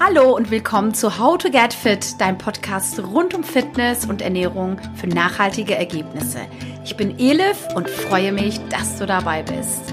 Hallo 0.00 0.36
und 0.36 0.52
willkommen 0.52 0.94
zu 0.94 1.18
How 1.18 1.36
to 1.38 1.50
Get 1.50 1.74
Fit, 1.74 2.20
dein 2.20 2.38
Podcast 2.38 3.00
rund 3.00 3.34
um 3.34 3.42
Fitness 3.42 4.06
und 4.06 4.22
Ernährung 4.22 4.80
für 4.94 5.08
nachhaltige 5.08 5.74
Ergebnisse. 5.74 6.46
Ich 6.84 6.96
bin 6.96 7.18
Elif 7.18 7.66
und 7.74 7.90
freue 7.90 8.30
mich, 8.30 8.60
dass 8.68 8.96
du 8.96 9.06
dabei 9.06 9.42
bist. 9.42 9.92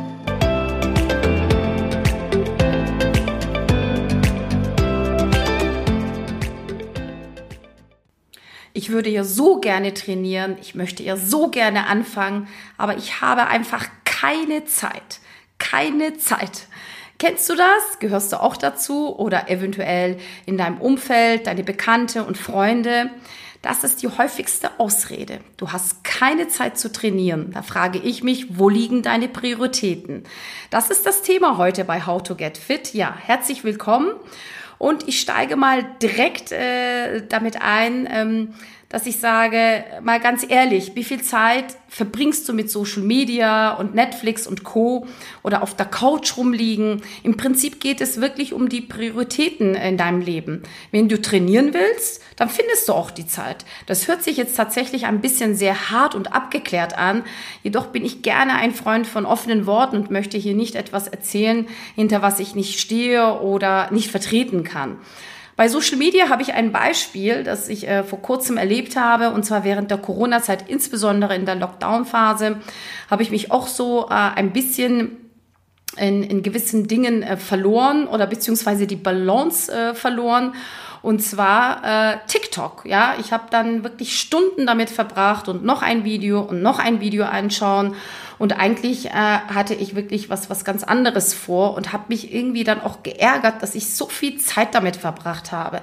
Ich 8.73 8.89
würde 8.91 9.09
ja 9.09 9.23
so 9.23 9.59
gerne 9.59 9.95
trainieren, 9.95 10.57
ich 10.61 10.75
möchte 10.75 11.01
ja 11.01 11.17
so 11.17 11.49
gerne 11.49 11.87
anfangen, 11.87 12.47
aber 12.77 12.95
ich 12.95 13.21
habe 13.21 13.47
einfach 13.47 13.87
keine 14.05 14.65
Zeit. 14.65 15.19
Keine 15.57 16.17
Zeit. 16.17 16.67
Kennst 17.17 17.49
du 17.49 17.55
das? 17.55 17.99
Gehörst 17.99 18.33
du 18.33 18.41
auch 18.41 18.57
dazu? 18.57 19.15
Oder 19.17 19.49
eventuell 19.49 20.17
in 20.45 20.57
deinem 20.57 20.79
Umfeld, 20.79 21.47
deine 21.47 21.63
Bekannte 21.63 22.23
und 22.23 22.37
Freunde? 22.37 23.09
Das 23.61 23.83
ist 23.83 24.03
die 24.03 24.07
häufigste 24.07 24.79
Ausrede. 24.79 25.39
Du 25.57 25.71
hast 25.71 26.03
keine 26.03 26.49
Zeit 26.49 26.77
zu 26.77 26.91
trainieren. 26.91 27.51
Da 27.51 27.63
frage 27.63 27.97
ich 27.97 28.23
mich, 28.23 28.59
wo 28.59 28.69
liegen 28.69 29.01
deine 29.01 29.27
Prioritäten? 29.27 30.23
Das 30.69 30.91
ist 30.91 31.05
das 31.05 31.23
Thema 31.23 31.57
heute 31.57 31.83
bei 31.83 32.05
How 32.05 32.21
to 32.21 32.35
Get 32.35 32.59
Fit. 32.59 32.93
Ja, 32.93 33.15
herzlich 33.25 33.63
willkommen. 33.63 34.11
Und 34.77 35.07
ich 35.07 35.19
steige 35.19 35.55
mal 35.55 35.83
direkt 36.01 36.51
äh, 36.51 37.25
damit 37.27 37.61
ein, 37.61 38.07
ähm, 38.11 38.53
dass 38.89 39.05
ich 39.05 39.19
sage, 39.19 39.83
mal 40.03 40.19
ganz 40.19 40.45
ehrlich, 40.47 40.91
wie 40.95 41.03
viel 41.03 41.21
Zeit 41.21 41.75
verbringst 41.87 42.47
du 42.47 42.53
mit 42.53 42.69
Social 42.69 43.01
Media 43.01 43.73
und 43.73 43.95
Netflix 43.95 44.47
und 44.47 44.63
Co. 44.63 45.07
oder 45.43 45.63
auf 45.63 45.75
der 45.75 45.85
Couch 45.85 46.37
rumliegen? 46.37 47.01
Im 47.23 47.35
Prinzip 47.35 47.79
geht 47.79 47.99
es 47.99 48.21
wirklich 48.21 48.53
um 48.53 48.69
die 48.69 48.81
Prioritäten 48.81 49.75
in 49.75 49.97
deinem 49.97 50.21
Leben. 50.21 50.63
Wenn 50.91 51.09
du 51.09 51.21
trainieren 51.21 51.73
willst, 51.73 52.21
dann 52.35 52.49
findest 52.49 52.87
du 52.87 52.93
auch 52.93 53.11
die 53.11 53.25
Zeit. 53.25 53.65
Das 53.87 54.07
hört 54.07 54.23
sich 54.23 54.37
jetzt 54.37 54.55
tatsächlich 54.55 55.05
ein 55.05 55.21
bisschen 55.21 55.55
sehr 55.55 55.89
hart 55.89 56.13
und 56.13 56.33
abgeklärt 56.33 56.97
an. 56.97 57.23
Jedoch 57.63 57.87
bin 57.87 58.05
ich 58.05 58.21
gerne 58.21 58.55
ein 58.55 58.73
Freund 58.73 59.07
von 59.07 59.25
offenen 59.25 59.65
Worten 59.65 59.97
und 59.97 60.11
möchte 60.11 60.37
hier 60.37 60.53
nicht 60.53 60.75
etwas 60.75 61.07
erzählen, 61.07 61.67
hinter 61.95 62.21
was 62.21 62.39
ich 62.39 62.55
nicht 62.55 62.79
stehe 62.79 63.39
oder 63.39 63.89
nicht 63.91 64.11
vertreten 64.11 64.63
kann. 64.63 64.97
Bei 65.55 65.69
Social 65.69 65.97
Media 65.97 66.29
habe 66.29 66.41
ich 66.41 66.53
ein 66.53 66.71
Beispiel, 66.71 67.43
das 67.43 67.69
ich 67.69 67.87
äh, 67.87 68.03
vor 68.03 68.21
kurzem 68.21 68.57
erlebt 68.57 68.97
habe, 68.97 69.29
und 69.31 69.43
zwar 69.43 69.63
während 69.63 69.89
der 69.89 69.97
Corona-Zeit, 69.97 70.69
insbesondere 70.69 71.35
in 71.35 71.45
der 71.45 71.55
Lockdown-Phase, 71.55 72.57
habe 73.09 73.23
ich 73.23 73.31
mich 73.31 73.51
auch 73.51 73.67
so 73.67 74.07
äh, 74.09 74.13
ein 74.13 74.51
bisschen 74.51 75.17
in, 75.97 76.23
in 76.23 76.43
gewissen 76.43 76.87
Dingen 76.87 77.23
äh, 77.23 77.37
verloren 77.37 78.07
oder 78.07 78.27
beziehungsweise 78.27 78.85
die 78.85 78.97
Balance 78.97 79.71
äh, 79.71 79.93
verloren. 79.93 80.53
Und 81.01 81.21
zwar 81.21 81.83
äh, 82.13 82.17
TikTok. 82.27 82.83
Ja, 82.85 83.13
ich 83.19 83.31
habe 83.31 83.45
dann 83.51 83.83
wirklich 83.83 84.19
Stunden 84.19 84.65
damit 84.65 84.89
verbracht 84.89 85.47
und 85.47 85.63
noch 85.63 85.83
ein 85.83 86.03
Video 86.03 86.41
und 86.41 86.63
noch 86.63 86.79
ein 86.79 86.99
Video 86.99 87.25
anschauen. 87.25 87.95
Und 88.37 88.59
eigentlich 88.59 89.07
äh, 89.07 89.11
hatte 89.11 89.73
ich 89.73 89.95
wirklich 89.95 90.29
was, 90.29 90.49
was 90.49 90.65
ganz 90.65 90.83
anderes 90.83 91.33
vor 91.33 91.75
und 91.75 91.93
habe 91.93 92.05
mich 92.09 92.33
irgendwie 92.33 92.63
dann 92.63 92.81
auch 92.81 93.03
geärgert, 93.03 93.61
dass 93.61 93.75
ich 93.75 93.93
so 93.93 94.07
viel 94.07 94.37
Zeit 94.39 94.75
damit 94.75 94.95
verbracht 94.95 95.51
habe. 95.51 95.81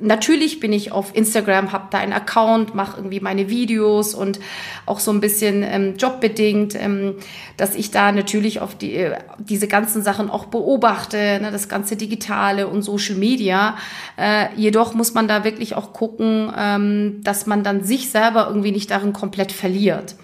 Natürlich 0.00 0.60
bin 0.60 0.72
ich 0.72 0.92
auf 0.92 1.14
Instagram, 1.14 1.72
habe 1.72 1.88
da 1.90 1.98
einen 1.98 2.12
Account, 2.12 2.74
mache 2.74 2.98
irgendwie 2.98 3.20
meine 3.20 3.48
Videos 3.48 4.14
und 4.14 4.40
auch 4.86 5.00
so 5.00 5.10
ein 5.10 5.20
bisschen 5.20 5.62
ähm, 5.62 5.96
jobbedingt, 5.96 6.74
ähm, 6.74 7.16
dass 7.56 7.74
ich 7.74 7.90
da 7.90 8.12
natürlich 8.12 8.60
auf 8.60 8.76
die, 8.76 8.94
äh, 8.94 9.18
diese 9.38 9.68
ganzen 9.68 10.02
Sachen 10.02 10.30
auch 10.30 10.46
beobachte, 10.46 11.38
ne, 11.40 11.50
das 11.50 11.68
ganze 11.68 11.96
Digitale 11.96 12.68
und 12.68 12.82
Social 12.82 13.16
Media. 13.16 13.76
Äh, 14.16 14.46
jedoch 14.56 14.94
muss 14.94 15.14
man 15.14 15.28
da 15.28 15.44
wirklich 15.44 15.74
auch 15.74 15.92
gucken, 15.92 16.52
ähm, 16.56 17.20
dass 17.22 17.46
man 17.46 17.64
dann 17.64 17.82
sich 17.82 18.10
selber 18.10 18.46
irgendwie 18.48 18.72
nicht 18.72 18.90
darin 18.90 19.12
komplett 19.12 19.52
verliert. 19.52 20.14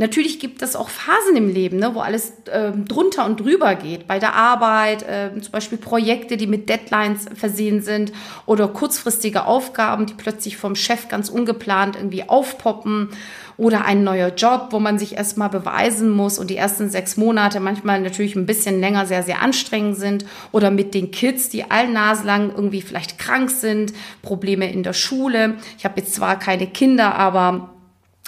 Natürlich 0.00 0.38
gibt 0.38 0.62
es 0.62 0.76
auch 0.76 0.88
Phasen 0.88 1.36
im 1.36 1.52
Leben, 1.52 1.78
ne, 1.78 1.92
wo 1.92 2.00
alles 2.00 2.32
äh, 2.50 2.70
drunter 2.70 3.26
und 3.26 3.40
drüber 3.40 3.74
geht. 3.74 4.06
Bei 4.06 4.20
der 4.20 4.34
Arbeit, 4.34 5.02
äh, 5.02 5.30
zum 5.40 5.50
Beispiel 5.50 5.76
Projekte, 5.76 6.36
die 6.36 6.46
mit 6.46 6.68
Deadlines 6.68 7.26
versehen 7.34 7.82
sind 7.82 8.12
oder 8.46 8.68
kurzfristige 8.68 9.44
Aufgaben, 9.44 10.06
die 10.06 10.14
plötzlich 10.14 10.56
vom 10.56 10.76
Chef 10.76 11.08
ganz 11.08 11.28
ungeplant 11.28 11.96
irgendwie 11.96 12.28
aufpoppen 12.28 13.10
oder 13.56 13.84
ein 13.84 14.04
neuer 14.04 14.28
Job, 14.28 14.68
wo 14.70 14.78
man 14.78 15.00
sich 15.00 15.16
erstmal 15.16 15.48
beweisen 15.48 16.10
muss 16.10 16.38
und 16.38 16.48
die 16.48 16.56
ersten 16.56 16.90
sechs 16.90 17.16
Monate 17.16 17.58
manchmal 17.58 18.00
natürlich 18.00 18.36
ein 18.36 18.46
bisschen 18.46 18.78
länger 18.78 19.04
sehr, 19.04 19.24
sehr 19.24 19.42
anstrengend 19.42 19.96
sind 19.96 20.24
oder 20.52 20.70
mit 20.70 20.94
den 20.94 21.10
Kids, 21.10 21.48
die 21.48 21.68
allen 21.68 21.92
naslang 21.92 22.52
irgendwie 22.54 22.82
vielleicht 22.82 23.18
krank 23.18 23.50
sind, 23.50 23.92
Probleme 24.22 24.70
in 24.70 24.84
der 24.84 24.92
Schule. 24.92 25.56
Ich 25.76 25.84
habe 25.84 26.00
jetzt 26.00 26.14
zwar 26.14 26.38
keine 26.38 26.68
Kinder, 26.68 27.16
aber 27.16 27.74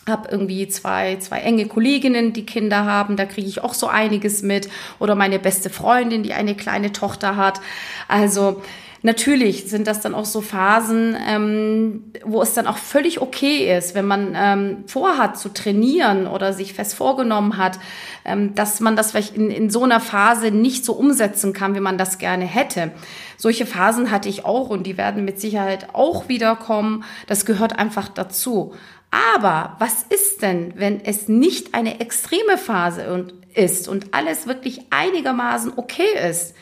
habe 0.09 0.29
irgendwie 0.31 0.67
zwei, 0.69 1.17
zwei 1.17 1.41
enge 1.41 1.67
Kolleginnen, 1.67 2.33
die 2.33 2.47
Kinder 2.47 2.85
haben, 2.85 3.17
da 3.17 3.27
kriege 3.27 3.49
ich 3.49 3.63
auch 3.63 3.75
so 3.75 3.87
einiges 3.87 4.43
mit. 4.43 4.69
Oder 4.99 5.15
meine 5.15 5.39
beste 5.39 5.71
Freundin, 5.71 6.23
die 6.23 6.33
eine 6.33 6.55
kleine 6.55 6.93
Tochter 6.93 7.37
hat. 7.37 7.61
Also 8.09 8.63
natürlich 9.03 9.69
sind 9.69 9.87
das 9.87 10.01
dann 10.01 10.15
auch 10.15 10.25
so 10.25 10.41
Phasen, 10.41 11.17
ähm, 11.27 12.13
wo 12.25 12.43
es 12.43 12.55
dann 12.55 12.67
auch 12.67 12.77
völlig 12.77 13.21
okay 13.21 13.77
ist, 13.77 13.95
wenn 13.95 14.07
man 14.07 14.35
ähm, 14.35 14.85
vorhat 14.87 15.39
zu 15.39 15.51
trainieren 15.51 16.27
oder 16.27 16.53
sich 16.53 16.75
fest 16.75 16.95
vorgenommen 16.95 17.57
hat, 17.57 17.79
ähm, 18.25 18.55
dass 18.55 18.81
man 18.81 18.97
das 18.97 19.11
vielleicht 19.11 19.37
in, 19.37 19.51
in 19.51 19.71
so 19.71 19.85
einer 19.85 20.01
Phase 20.01 20.51
nicht 20.51 20.85
so 20.85 20.93
umsetzen 20.95 21.53
kann, 21.53 21.75
wie 21.75 21.81
man 21.81 21.99
das 21.99 22.19
gerne 22.19 22.45
hätte. 22.45 22.91
Solche 23.37 23.65
Phasen 23.65 24.11
hatte 24.11 24.29
ich 24.29 24.45
auch 24.45 24.69
und 24.69 24.87
die 24.87 24.99
werden 24.99 25.25
mit 25.25 25.41
Sicherheit 25.41 25.89
auch 25.95 26.29
wiederkommen. 26.29 27.05
Das 27.27 27.47
gehört 27.47 27.79
einfach 27.79 28.09
dazu. 28.09 28.75
Aber 29.11 29.77
was 29.79 30.05
ist 30.05 30.43
denn, 30.43 30.73
wenn 30.77 31.05
es 31.05 31.29
nicht 31.29 31.75
eine 31.75 32.01
extreme 32.01 32.57
Phase 32.57 33.29
ist 33.55 33.89
und 33.89 34.15
alles 34.15 34.47
wirklich 34.47 34.83
einigermaßen 34.91 35.73
okay 35.77 36.29
ist? 36.29 36.55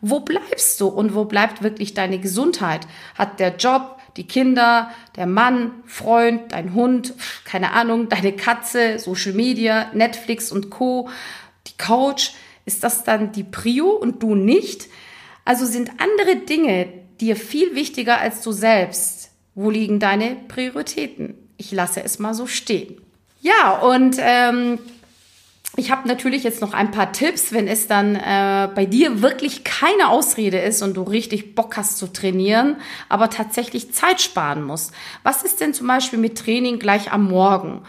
Wo 0.00 0.20
bleibst 0.20 0.80
du 0.80 0.88
und 0.88 1.14
wo 1.14 1.24
bleibt 1.24 1.62
wirklich 1.62 1.94
deine 1.94 2.18
Gesundheit? 2.18 2.86
Hat 3.16 3.40
der 3.40 3.56
Job, 3.56 3.98
die 4.16 4.26
Kinder, 4.26 4.90
der 5.16 5.26
Mann, 5.26 5.72
Freund, 5.84 6.52
dein 6.52 6.74
Hund, 6.74 7.14
keine 7.44 7.72
Ahnung, 7.72 8.08
deine 8.08 8.32
Katze, 8.32 8.98
Social 8.98 9.32
Media, 9.32 9.90
Netflix 9.94 10.52
und 10.52 10.70
Co, 10.70 11.08
die 11.66 11.76
Couch, 11.76 12.30
ist 12.66 12.84
das 12.84 13.04
dann 13.04 13.32
die 13.32 13.44
Prio 13.44 13.90
und 13.90 14.22
du 14.22 14.34
nicht? 14.34 14.88
Also 15.44 15.64
sind 15.64 15.90
andere 15.98 16.36
Dinge 16.36 16.88
dir 17.20 17.36
viel 17.36 17.74
wichtiger 17.74 18.18
als 18.18 18.42
du 18.42 18.52
selbst? 18.52 19.30
Wo 19.54 19.70
liegen 19.70 19.98
deine 19.98 20.36
Prioritäten? 20.48 21.45
Ich 21.56 21.72
lasse 21.72 22.02
es 22.02 22.18
mal 22.18 22.34
so 22.34 22.46
stehen. 22.46 23.00
Ja, 23.40 23.78
und 23.78 24.16
ähm, 24.18 24.78
ich 25.76 25.90
habe 25.90 26.08
natürlich 26.08 26.42
jetzt 26.42 26.62
noch 26.62 26.72
ein 26.72 26.90
paar 26.90 27.12
Tipps, 27.12 27.52
wenn 27.52 27.68
es 27.68 27.86
dann 27.86 28.16
äh, 28.16 28.68
bei 28.74 28.86
dir 28.86 29.20
wirklich 29.20 29.62
keine 29.62 30.08
Ausrede 30.08 30.58
ist 30.58 30.82
und 30.82 30.96
du 30.96 31.02
richtig 31.02 31.54
Bock 31.54 31.76
hast 31.76 31.98
zu 31.98 32.12
trainieren, 32.12 32.76
aber 33.08 33.28
tatsächlich 33.28 33.92
Zeit 33.92 34.20
sparen 34.22 34.62
musst. 34.62 34.92
Was 35.22 35.42
ist 35.42 35.60
denn 35.60 35.74
zum 35.74 35.86
Beispiel 35.86 36.18
mit 36.18 36.38
Training 36.38 36.78
gleich 36.78 37.12
am 37.12 37.28
Morgen? 37.28 37.82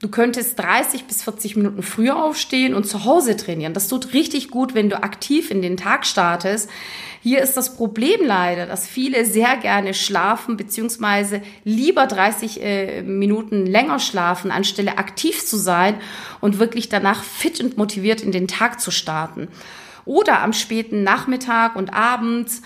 Du 0.00 0.08
könntest 0.08 0.58
30 0.58 1.04
bis 1.04 1.22
40 1.24 1.56
Minuten 1.56 1.82
früher 1.82 2.24
aufstehen 2.24 2.72
und 2.72 2.84
zu 2.84 3.04
Hause 3.04 3.36
trainieren. 3.36 3.74
Das 3.74 3.86
tut 3.86 4.14
richtig 4.14 4.50
gut, 4.50 4.74
wenn 4.74 4.88
du 4.88 5.02
aktiv 5.02 5.50
in 5.50 5.60
den 5.60 5.76
Tag 5.76 6.06
startest. 6.06 6.70
Hier 7.22 7.42
ist 7.42 7.58
das 7.58 7.76
Problem 7.76 8.20
leider, 8.24 8.64
dass 8.64 8.88
viele 8.88 9.26
sehr 9.26 9.58
gerne 9.58 9.92
schlafen, 9.92 10.56
beziehungsweise 10.56 11.42
lieber 11.64 12.06
30 12.06 12.62
äh, 12.62 13.02
Minuten 13.02 13.66
länger 13.66 13.98
schlafen, 13.98 14.50
anstelle 14.50 14.96
aktiv 14.96 15.44
zu 15.44 15.58
sein 15.58 15.96
und 16.40 16.58
wirklich 16.58 16.88
danach 16.88 17.22
fit 17.22 17.60
und 17.60 17.76
motiviert 17.76 18.22
in 18.22 18.32
den 18.32 18.48
Tag 18.48 18.80
zu 18.80 18.90
starten. 18.90 19.48
Oder 20.06 20.40
am 20.40 20.54
späten 20.54 21.02
Nachmittag 21.02 21.76
und 21.76 21.92
abends 21.92 22.62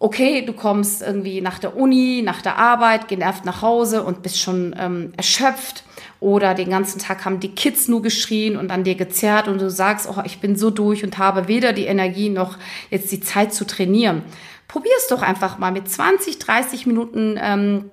okay, 0.00 0.42
du 0.42 0.54
kommst 0.54 1.02
irgendwie 1.02 1.42
nach 1.42 1.58
der 1.58 1.76
Uni, 1.76 2.22
nach 2.24 2.40
der 2.40 2.56
Arbeit, 2.56 3.06
genervt 3.06 3.44
nach 3.44 3.62
Hause 3.62 4.02
und 4.02 4.22
bist 4.22 4.40
schon 4.40 4.74
ähm, 4.76 5.12
erschöpft 5.16 5.84
oder 6.20 6.54
den 6.54 6.70
ganzen 6.70 6.98
Tag 6.98 7.24
haben 7.24 7.38
die 7.38 7.54
Kids 7.54 7.86
nur 7.86 8.00
geschrien 8.02 8.56
und 8.56 8.70
an 8.70 8.82
dir 8.82 8.94
gezerrt 8.94 9.46
und 9.46 9.60
du 9.60 9.70
sagst, 9.70 10.08
oh, 10.10 10.22
ich 10.24 10.40
bin 10.40 10.56
so 10.56 10.70
durch 10.70 11.04
und 11.04 11.18
habe 11.18 11.48
weder 11.48 11.74
die 11.74 11.84
Energie 11.84 12.30
noch 12.30 12.56
jetzt 12.90 13.12
die 13.12 13.20
Zeit 13.20 13.52
zu 13.52 13.66
trainieren. 13.66 14.22
Probier 14.68 14.92
es 14.98 15.08
doch 15.08 15.20
einfach 15.20 15.58
mal 15.58 15.70
mit 15.70 15.88
20, 15.88 16.38
30 16.38 16.86
Minuten 16.86 17.38
ähm, 17.40 17.90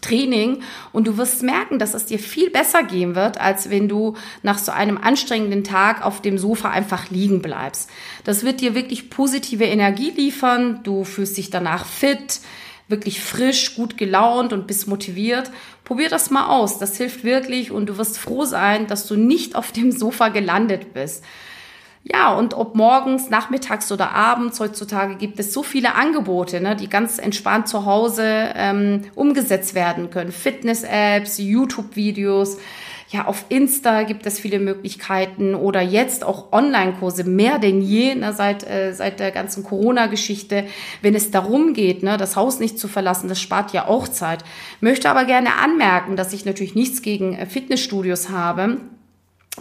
Training 0.00 0.62
und 0.92 1.06
du 1.06 1.16
wirst 1.16 1.42
merken, 1.42 1.78
dass 1.78 1.94
es 1.94 2.06
dir 2.06 2.18
viel 2.18 2.50
besser 2.50 2.82
gehen 2.82 3.14
wird, 3.14 3.40
als 3.40 3.70
wenn 3.70 3.88
du 3.88 4.16
nach 4.42 4.58
so 4.58 4.72
einem 4.72 4.98
anstrengenden 4.98 5.64
Tag 5.64 6.04
auf 6.04 6.22
dem 6.22 6.38
Sofa 6.38 6.70
einfach 6.70 7.10
liegen 7.10 7.42
bleibst. 7.42 7.90
Das 8.24 8.44
wird 8.44 8.60
dir 8.60 8.74
wirklich 8.74 9.10
positive 9.10 9.64
Energie 9.64 10.10
liefern, 10.10 10.80
du 10.82 11.04
fühlst 11.04 11.36
dich 11.36 11.50
danach 11.50 11.86
fit, 11.86 12.40
wirklich 12.88 13.20
frisch, 13.20 13.76
gut 13.76 13.96
gelaunt 13.96 14.52
und 14.52 14.66
bist 14.66 14.88
motiviert. 14.88 15.50
Probier 15.84 16.08
das 16.08 16.30
mal 16.30 16.46
aus, 16.46 16.78
das 16.78 16.96
hilft 16.96 17.24
wirklich 17.24 17.70
und 17.70 17.86
du 17.86 17.98
wirst 17.98 18.18
froh 18.18 18.44
sein, 18.44 18.86
dass 18.86 19.06
du 19.06 19.16
nicht 19.16 19.54
auf 19.54 19.72
dem 19.72 19.92
Sofa 19.92 20.28
gelandet 20.28 20.92
bist. 20.92 21.24
Ja, 22.02 22.32
und 22.34 22.54
ob 22.54 22.74
morgens, 22.74 23.28
nachmittags 23.28 23.92
oder 23.92 24.12
abends, 24.12 24.58
heutzutage 24.58 25.16
gibt 25.16 25.38
es 25.38 25.52
so 25.52 25.62
viele 25.62 25.94
Angebote, 25.94 26.60
ne, 26.60 26.74
die 26.74 26.88
ganz 26.88 27.18
entspannt 27.18 27.68
zu 27.68 27.84
Hause 27.84 28.24
ähm, 28.54 29.02
umgesetzt 29.14 29.74
werden 29.74 30.08
können. 30.08 30.32
Fitness-Apps, 30.32 31.38
YouTube-Videos. 31.38 32.56
Ja, 33.10 33.26
auf 33.26 33.44
Insta 33.48 34.04
gibt 34.04 34.24
es 34.24 34.38
viele 34.38 34.60
Möglichkeiten 34.60 35.54
oder 35.54 35.82
jetzt 35.82 36.24
auch 36.24 36.52
Online-Kurse 36.52 37.24
mehr 37.24 37.58
denn 37.58 37.82
je 37.82 38.14
ne, 38.14 38.32
seit, 38.32 38.66
äh, 38.66 38.92
seit 38.94 39.20
der 39.20 39.30
ganzen 39.30 39.62
Corona-Geschichte. 39.62 40.64
Wenn 41.02 41.14
es 41.14 41.30
darum 41.30 41.74
geht, 41.74 42.02
ne, 42.02 42.16
das 42.16 42.34
Haus 42.34 42.60
nicht 42.60 42.78
zu 42.78 42.88
verlassen, 42.88 43.28
das 43.28 43.40
spart 43.40 43.72
ja 43.72 43.88
auch 43.88 44.08
Zeit. 44.08 44.42
Möchte 44.80 45.10
aber 45.10 45.26
gerne 45.26 45.56
anmerken, 45.56 46.16
dass 46.16 46.32
ich 46.32 46.46
natürlich 46.46 46.74
nichts 46.74 47.02
gegen 47.02 47.34
äh, 47.34 47.44
Fitnessstudios 47.44 48.30
habe 48.30 48.78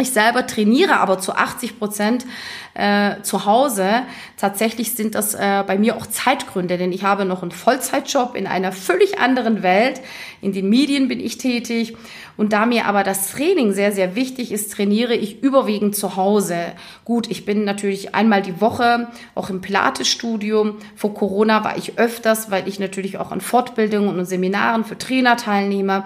ich 0.01 0.11
selber 0.11 0.47
trainiere 0.47 0.99
aber 0.99 1.19
zu 1.19 1.33
80 1.35 1.79
Prozent 1.79 2.25
äh, 2.73 3.21
zu 3.23 3.45
Hause. 3.45 4.03
Tatsächlich 4.37 4.93
sind 4.93 5.15
das 5.15 5.35
äh, 5.35 5.63
bei 5.65 5.77
mir 5.77 5.97
auch 5.97 6.07
Zeitgründe, 6.07 6.77
denn 6.77 6.91
ich 6.91 7.03
habe 7.03 7.25
noch 7.25 7.41
einen 7.41 7.51
Vollzeitjob 7.51 8.35
in 8.35 8.47
einer 8.47 8.71
völlig 8.71 9.19
anderen 9.19 9.63
Welt. 9.63 10.01
In 10.41 10.53
den 10.53 10.69
Medien 10.69 11.07
bin 11.07 11.19
ich 11.19 11.37
tätig. 11.37 11.97
Und 12.37 12.53
da 12.53 12.65
mir 12.65 12.85
aber 12.85 13.03
das 13.03 13.31
Training 13.31 13.73
sehr, 13.73 13.91
sehr 13.91 14.15
wichtig 14.15 14.53
ist, 14.53 14.71
trainiere 14.71 15.13
ich 15.13 15.43
überwiegend 15.43 15.97
zu 15.97 16.15
Hause. 16.15 16.55
Gut, 17.03 17.29
ich 17.29 17.43
bin 17.43 17.65
natürlich 17.65 18.15
einmal 18.15 18.41
die 18.41 18.61
Woche 18.61 19.09
auch 19.35 19.49
im 19.49 19.59
Pilates-Studio. 19.59 20.75
Vor 20.95 21.13
Corona 21.13 21.65
war 21.65 21.77
ich 21.77 21.99
öfters, 21.99 22.49
weil 22.49 22.65
ich 22.69 22.79
natürlich 22.79 23.17
auch 23.17 23.33
an 23.33 23.41
Fortbildungen 23.41 24.17
und 24.17 24.23
Seminaren 24.23 24.85
für 24.85 24.97
Trainer 24.97 25.35
teilnehme. 25.35 26.05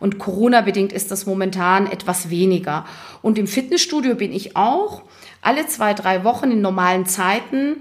Und 0.00 0.18
Corona-bedingt 0.18 0.92
ist 0.92 1.10
das 1.10 1.26
momentan 1.26 1.86
etwas 1.86 2.30
weniger. 2.30 2.84
Und 3.20 3.33
im 3.38 3.46
Fitnessstudio 3.46 4.14
bin 4.14 4.32
ich 4.32 4.56
auch 4.56 5.02
alle 5.42 5.66
zwei, 5.66 5.94
drei 5.94 6.24
Wochen 6.24 6.50
in 6.50 6.60
normalen 6.60 7.06
Zeiten. 7.06 7.76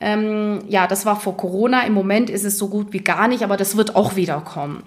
Ähm, 0.00 0.60
ja, 0.68 0.86
das 0.86 1.04
war 1.04 1.20
vor 1.20 1.36
Corona. 1.36 1.84
Im 1.84 1.92
Moment 1.92 2.30
ist 2.30 2.44
es 2.44 2.58
so 2.58 2.68
gut 2.68 2.92
wie 2.92 3.00
gar 3.00 3.28
nicht, 3.28 3.42
aber 3.42 3.56
das 3.56 3.76
wird 3.76 3.96
auch 3.96 4.16
wieder 4.16 4.40
kommen. 4.40 4.82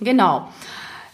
Genau. 0.00 0.48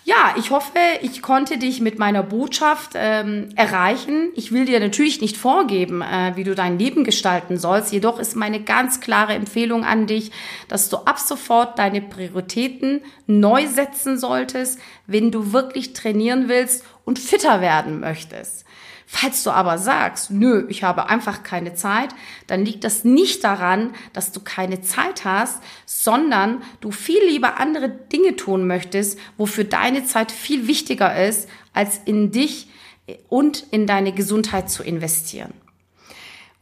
Ja, 0.04 0.34
ich 0.36 0.50
hoffe, 0.50 0.78
ich 1.02 1.22
konnte 1.22 1.58
dich 1.58 1.80
mit 1.80 2.00
meiner 2.00 2.24
Botschaft 2.24 2.92
ähm, 2.96 3.50
erreichen. 3.54 4.30
Ich 4.34 4.50
will 4.50 4.64
dir 4.64 4.80
natürlich 4.80 5.20
nicht 5.20 5.36
vorgeben, 5.36 6.02
äh, 6.02 6.32
wie 6.34 6.42
du 6.42 6.56
dein 6.56 6.76
Leben 6.76 7.04
gestalten 7.04 7.56
sollst. 7.56 7.92
Jedoch 7.92 8.18
ist 8.18 8.34
meine 8.34 8.60
ganz 8.60 9.00
klare 9.00 9.34
Empfehlung 9.34 9.84
an 9.84 10.08
dich, 10.08 10.32
dass 10.66 10.88
du 10.88 10.96
ab 10.96 11.20
sofort 11.20 11.78
deine 11.78 12.00
Prioritäten 12.00 13.02
neu 13.28 13.68
setzen 13.68 14.18
solltest, 14.18 14.80
wenn 15.06 15.30
du 15.30 15.52
wirklich 15.52 15.92
trainieren 15.92 16.48
willst 16.48 16.84
und 17.04 17.20
fitter 17.20 17.60
werden 17.60 18.00
möchtest. 18.00 18.64
Falls 19.06 19.42
du 19.42 19.50
aber 19.50 19.78
sagst, 19.78 20.30
nö, 20.30 20.66
ich 20.68 20.84
habe 20.84 21.08
einfach 21.08 21.42
keine 21.42 21.74
Zeit, 21.74 22.14
dann 22.46 22.64
liegt 22.64 22.84
das 22.84 23.04
nicht 23.04 23.44
daran, 23.44 23.94
dass 24.12 24.32
du 24.32 24.40
keine 24.40 24.80
Zeit 24.80 25.24
hast, 25.24 25.62
sondern 25.86 26.62
du 26.80 26.90
viel 26.90 27.22
lieber 27.26 27.58
andere 27.58 27.88
Dinge 27.88 28.36
tun 28.36 28.66
möchtest, 28.66 29.18
wofür 29.36 29.64
deine 29.64 30.04
Zeit 30.04 30.32
viel 30.32 30.66
wichtiger 30.66 31.26
ist, 31.26 31.48
als 31.72 32.00
in 32.04 32.30
dich 32.30 32.68
und 33.28 33.64
in 33.70 33.86
deine 33.86 34.12
Gesundheit 34.12 34.70
zu 34.70 34.82
investieren. 34.82 35.52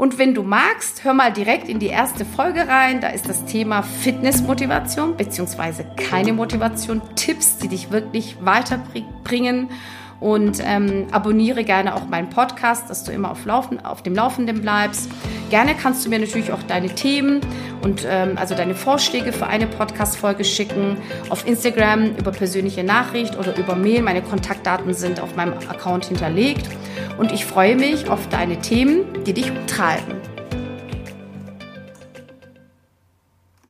Und 0.00 0.16
wenn 0.16 0.32
du 0.32 0.42
magst, 0.42 1.04
hör 1.04 1.12
mal 1.12 1.30
direkt 1.30 1.68
in 1.68 1.78
die 1.78 1.88
erste 1.88 2.24
Folge 2.24 2.66
rein. 2.66 3.02
Da 3.02 3.08
ist 3.08 3.28
das 3.28 3.44
Thema 3.44 3.82
Fitnessmotivation 3.82 5.18
beziehungsweise 5.18 5.84
keine 5.94 6.32
Motivation, 6.32 7.02
Tipps, 7.16 7.58
die 7.58 7.68
dich 7.68 7.90
wirklich 7.90 8.38
weiterbringen 8.40 9.68
und 10.20 10.62
ähm, 10.64 11.06
abonniere 11.10 11.64
gerne 11.64 11.94
auch 11.94 12.06
meinen 12.06 12.30
Podcast, 12.30 12.88
dass 12.90 13.04
du 13.04 13.12
immer 13.12 13.30
auf, 13.30 13.44
Laufen, 13.44 13.84
auf 13.84 14.02
dem 14.02 14.14
Laufenden 14.14 14.60
bleibst. 14.60 15.10
Gerne 15.48 15.74
kannst 15.74 16.04
du 16.04 16.10
mir 16.10 16.18
natürlich 16.18 16.52
auch 16.52 16.62
deine 16.62 16.88
Themen 16.88 17.40
und 17.82 18.06
ähm, 18.08 18.36
also 18.36 18.54
deine 18.54 18.74
Vorschläge 18.74 19.32
für 19.32 19.46
eine 19.46 19.66
Podcast-Folge 19.66 20.44
schicken 20.44 20.98
auf 21.30 21.46
Instagram 21.46 22.16
über 22.16 22.30
persönliche 22.30 22.84
Nachricht 22.84 23.38
oder 23.38 23.56
über 23.56 23.74
Mail. 23.74 24.02
Meine 24.02 24.22
Kontaktdaten 24.22 24.94
sind 24.94 25.20
auf 25.20 25.34
meinem 25.36 25.54
Account 25.68 26.04
hinterlegt 26.06 26.68
und 27.18 27.32
ich 27.32 27.46
freue 27.46 27.76
mich 27.76 28.08
auf 28.08 28.28
deine 28.28 28.58
Themen, 28.60 29.24
die 29.24 29.32
dich 29.32 29.50
umtreiben. 29.50 30.19